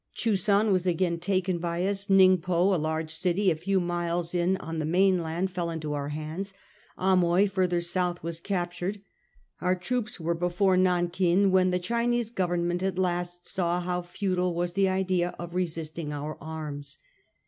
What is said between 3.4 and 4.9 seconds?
a few miles in on the